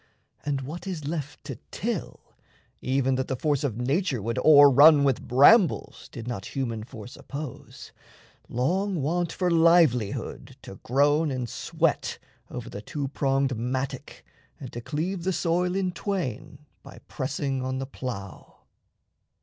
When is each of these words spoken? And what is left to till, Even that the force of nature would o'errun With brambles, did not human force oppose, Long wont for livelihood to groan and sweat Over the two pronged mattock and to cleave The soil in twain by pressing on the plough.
And 0.43 0.61
what 0.61 0.87
is 0.87 1.07
left 1.07 1.43
to 1.43 1.59
till, 1.69 2.21
Even 2.81 3.13
that 3.17 3.27
the 3.27 3.35
force 3.35 3.63
of 3.63 3.77
nature 3.77 4.19
would 4.19 4.39
o'errun 4.39 5.03
With 5.03 5.27
brambles, 5.27 6.09
did 6.11 6.27
not 6.27 6.47
human 6.55 6.83
force 6.83 7.15
oppose, 7.15 7.91
Long 8.49 9.03
wont 9.03 9.31
for 9.31 9.51
livelihood 9.51 10.57
to 10.63 10.79
groan 10.81 11.29
and 11.29 11.47
sweat 11.47 12.17
Over 12.49 12.67
the 12.67 12.81
two 12.81 13.09
pronged 13.09 13.55
mattock 13.55 14.23
and 14.59 14.73
to 14.73 14.81
cleave 14.81 15.21
The 15.23 15.31
soil 15.33 15.75
in 15.75 15.91
twain 15.91 16.65
by 16.81 16.97
pressing 17.07 17.63
on 17.63 17.77
the 17.77 17.85
plough. 17.85 18.61